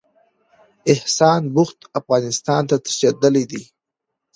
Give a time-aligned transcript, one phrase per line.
[0.93, 3.63] احسان بخت افغانستان ته تښتېدلی دی.